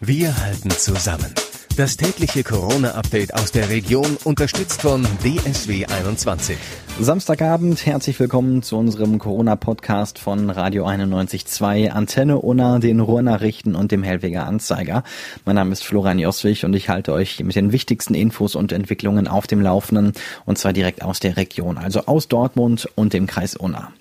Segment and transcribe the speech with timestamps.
[0.00, 1.34] Wir halten zusammen.
[1.76, 6.56] Das tägliche Corona-Update aus der Region, unterstützt von DSW 21.
[7.00, 14.04] Samstagabend, herzlich willkommen zu unserem Corona-Podcast von Radio 91.2, Antenne Unna, den Ruhrnachrichten und dem
[14.04, 15.02] Hellweger Anzeiger.
[15.44, 19.26] Mein Name ist Florian Joswig und ich halte euch mit den wichtigsten Infos und Entwicklungen
[19.26, 20.12] auf dem Laufenden
[20.46, 23.92] und zwar direkt aus der Region, also aus Dortmund und dem Kreis Unna.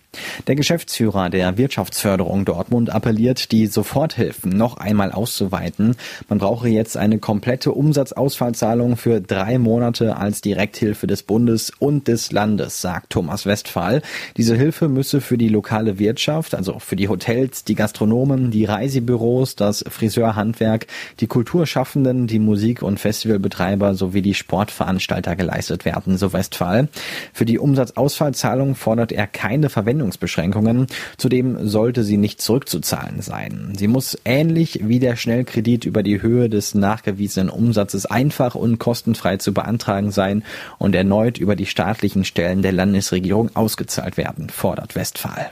[0.48, 5.96] Der Geschäftsführer der Wirtschaftsförderung Dortmund appelliert, die Soforthilfen noch einmal auszuweiten.
[6.30, 12.32] Man brauche jetzt eine komplette Umsatzausfallzahlung für drei Monate als Direkthilfe des Bundes und des
[12.32, 14.02] Landes, sagt Thomas Westphal.
[14.38, 19.56] Diese Hilfe müsse für die lokale Wirtschaft, also für die Hotels, die Gastronomen, die Reisebüros,
[19.56, 20.88] das Friseurhandwerk,
[21.20, 26.88] die Kulturschaffenden, die Musik- und Festivalbetreiber sowie die Sportveranstalter geleistet werden, so Westphal.
[27.34, 30.88] Für die Umsatzausfallzahlung fordert er keine Verwendung Zahlungsbeschränkungen.
[31.18, 33.74] Zudem sollte sie nicht zurückzuzahlen sein.
[33.78, 39.38] Sie muss ähnlich wie der Schnellkredit über die Höhe des nachgewiesenen Umsatzes einfach und kostenfrei
[39.38, 40.44] zu beantragen sein
[40.78, 45.52] und erneut über die staatlichen Stellen der Landesregierung ausgezahlt werden, fordert Westphal.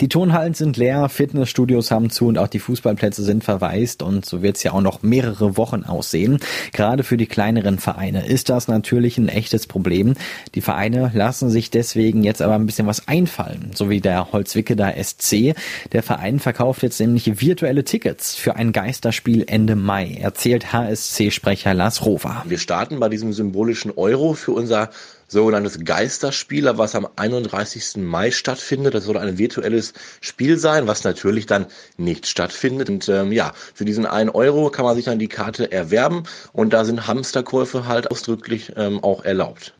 [0.00, 4.42] Die Turnhallen sind leer, Fitnessstudios haben zu und auch die Fußballplätze sind verwaist und so
[4.42, 6.38] wird es ja auch noch mehrere Wochen aussehen.
[6.72, 10.14] Gerade für die kleineren Vereine ist das natürlich ein echtes Problem.
[10.54, 14.94] Die Vereine lassen sich deswegen jetzt aber ein bisschen was einfallen, so wie der Holzwickeler
[15.02, 15.54] SC.
[15.92, 22.04] Der Verein verkauft jetzt nämlich virtuelle Tickets für ein Geisterspiel Ende Mai, erzählt HSC-Sprecher Lars
[22.04, 22.44] Rover.
[22.46, 24.90] Wir starten bei diesem symbolischen Euro für unser
[25.34, 27.96] sogenanntes Geisterspieler, was am 31.
[27.96, 28.94] Mai stattfindet.
[28.94, 31.66] Das soll ein virtuelles Spiel sein, was natürlich dann
[31.98, 32.88] nicht stattfindet.
[32.88, 36.22] Und ähm, ja, für diesen einen Euro kann man sich dann die Karte erwerben
[36.54, 39.74] und da sind Hamsterkäufe halt ausdrücklich ähm, auch erlaubt.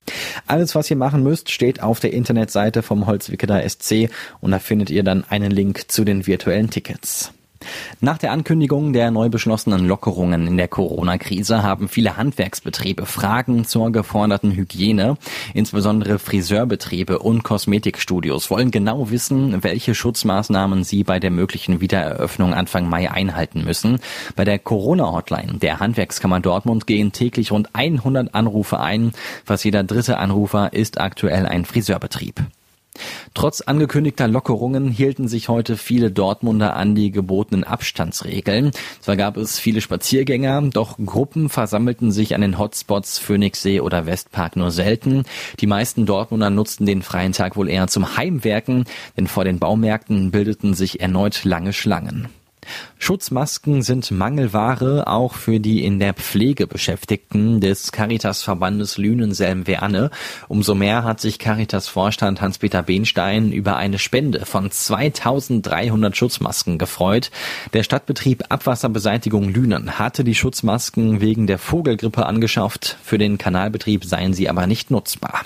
[0.47, 4.11] Alles, was ihr machen müsst, steht auf der Internetseite vom Holzwickeler SC
[4.41, 7.33] und da findet ihr dann einen Link zu den virtuellen Tickets.
[8.01, 13.93] Nach der Ankündigung der neu beschlossenen Lockerungen in der Corona-Krise haben viele Handwerksbetriebe Fragen zur
[13.93, 15.17] geforderten Hygiene.
[15.55, 22.89] Insbesondere Friseurbetriebe und Kosmetikstudios wollen genau wissen, welche Schutzmaßnahmen sie bei der möglichen Wiedereröffnung Anfang
[22.89, 23.99] Mai einhalten müssen.
[24.37, 29.13] Bei der Corona-Hotline der Handwerkskammer Dortmund gehen täglich rund 100 Anrufe ein.
[29.45, 32.43] Fast jeder dritte Anrufer ist aktuell ein Friseurbetrieb.
[33.35, 38.71] Trotz angekündigter Lockerungen hielten sich heute viele Dortmunder an die gebotenen Abstandsregeln.
[39.01, 44.57] Zwar gab es viele Spaziergänger, doch Gruppen versammelten sich an den Hotspots Phoenixsee oder Westpark
[44.57, 45.25] nur selten.
[45.61, 48.85] Die meisten Dortmunder nutzten den freien Tag wohl eher zum Heimwerken,
[49.17, 52.29] denn vor den Baumärkten bildeten sich erneut lange Schlangen.
[53.05, 60.11] Schutzmasken sind Mangelware auch für die in der Pflege Beschäftigten des Caritas-Verbandes Lünen-Selm-Werne.
[60.49, 67.31] Umso mehr hat sich Caritas-Vorstand Hans-Peter Behnstein über eine Spende von 2300 Schutzmasken gefreut.
[67.75, 72.97] Der Stadtbetrieb Abwasserbeseitigung Lünen hatte die Schutzmasken wegen der Vogelgrippe angeschafft.
[73.03, 75.43] Für den Kanalbetrieb seien sie aber nicht nutzbar.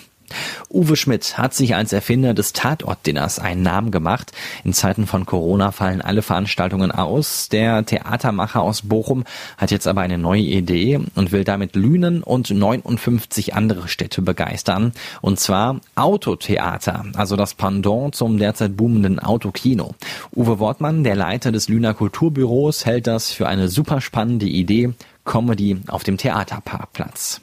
[0.70, 4.32] Uwe Schmidt hat sich als Erfinder des Tatortdinners einen Namen gemacht.
[4.64, 7.48] In Zeiten von Corona fallen alle Veranstaltungen aus.
[7.48, 9.24] Der Theatermacher aus Bochum
[9.56, 14.92] hat jetzt aber eine neue Idee und will damit Lünen und 59 andere Städte begeistern.
[15.20, 19.94] Und zwar Autotheater, also das Pendant zum derzeit boomenden Autokino.
[20.34, 24.92] Uwe Wortmann, der Leiter des Lüner Kulturbüros, hält das für eine super spannende Idee.
[25.24, 27.42] Comedy auf dem Theaterparkplatz.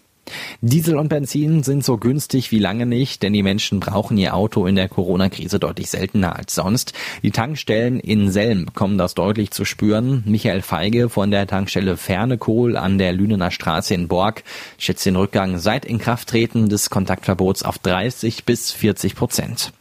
[0.61, 4.65] Diesel und Benzin sind so günstig wie lange nicht, denn die Menschen brauchen ihr Auto
[4.65, 6.93] in der Corona-Krise deutlich seltener als sonst.
[7.21, 10.23] Die Tankstellen in Selm bekommen das deutlich zu spüren.
[10.25, 14.43] Michael Feige von der Tankstelle Fernekohl an der Lünener Straße in Borg
[14.77, 19.71] schätzt den Rückgang seit Inkrafttreten des Kontaktverbots auf 30 bis 40 Prozent.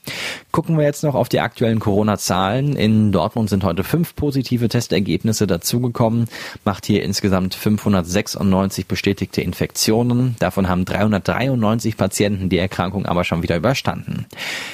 [0.54, 2.76] Gucken wir jetzt noch auf die aktuellen Corona-Zahlen.
[2.76, 6.26] In Dortmund sind heute fünf positive Testergebnisse dazugekommen,
[6.64, 10.36] macht hier insgesamt 596 bestätigte Infektionen.
[10.38, 14.26] Davon haben 393 Patienten die Erkrankung aber schon wieder überstanden.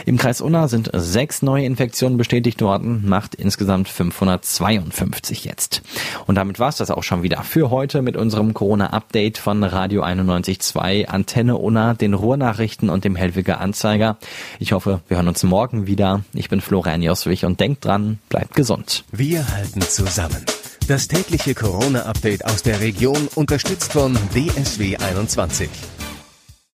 [0.04, 5.80] Im Kreis Unna sind sechs neue Infektionen bestätigt worden, macht insgesamt 552 jetzt.
[6.26, 10.02] Und damit war es das auch schon wieder für heute mit unserem Corona-Update von Radio
[10.02, 14.18] 91.2, Antenne Unna, den Ruhrnachrichten und dem Hellwiger Anzeiger.
[14.58, 16.24] Ich hoffe, wir hören uns morgen wieder.
[16.32, 19.04] Ich bin Florian Joswig und denkt dran, bleibt gesund.
[19.12, 20.44] Wir halten zusammen.
[20.88, 25.68] Das tägliche Corona-Update aus der Region unterstützt von DSW 21.